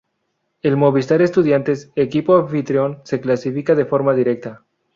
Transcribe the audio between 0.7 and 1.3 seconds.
Movistar